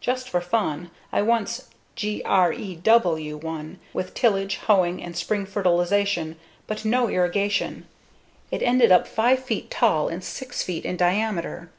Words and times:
Just 0.00 0.28
for 0.28 0.40
fun, 0.40 0.90
I 1.12 1.22
once 1.22 1.68
G 1.94 2.20
R 2.24 2.52
E 2.52 2.74
W 2.74 3.36
one, 3.36 3.78
with 3.92 4.12
tillage, 4.12 4.56
hoeing, 4.66 5.00
and 5.00 5.16
spring 5.16 5.46
fertilization 5.46 6.34
but 6.66 6.84
no 6.84 7.08
irrigation; 7.08 7.86
it 8.50 8.60
ended 8.60 8.90
up 8.90 9.06
5 9.06 9.38
feet 9.38 9.70
tall 9.70 10.08
and 10.08 10.24
6 10.24 10.64
feet 10.64 10.84
in 10.84 10.96
diameter. 10.96 11.70